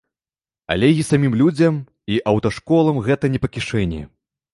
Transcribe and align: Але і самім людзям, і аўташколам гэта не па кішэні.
Але 0.75 0.87
і 0.99 1.03
самім 1.09 1.35
людзям, 1.41 1.77
і 2.15 2.17
аўташколам 2.31 2.97
гэта 3.09 3.25
не 3.35 3.43
па 3.45 3.51
кішэні. 3.59 4.01